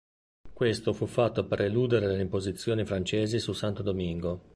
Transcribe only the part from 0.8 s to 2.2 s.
fu fatto per eludere le